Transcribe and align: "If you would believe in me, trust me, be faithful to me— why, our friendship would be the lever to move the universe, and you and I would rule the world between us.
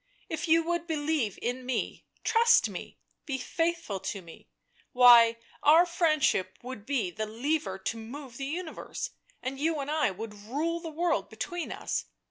"If 0.37 0.47
you 0.47 0.63
would 0.63 0.87
believe 0.87 1.37
in 1.43 1.63
me, 1.63 2.05
trust 2.23 2.67
me, 2.67 2.97
be 3.27 3.37
faithful 3.37 3.99
to 3.99 4.19
me— 4.23 4.47
why, 4.93 5.37
our 5.61 5.85
friendship 5.85 6.57
would 6.63 6.87
be 6.87 7.11
the 7.11 7.27
lever 7.27 7.77
to 7.77 7.97
move 7.97 8.37
the 8.37 8.47
universe, 8.47 9.11
and 9.43 9.59
you 9.59 9.79
and 9.79 9.91
I 9.91 10.09
would 10.09 10.33
rule 10.33 10.79
the 10.79 10.89
world 10.89 11.29
between 11.29 11.71
us. 11.71 12.05